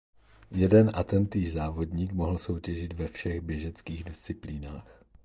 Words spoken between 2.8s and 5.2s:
ve všech běžeckých disciplínách.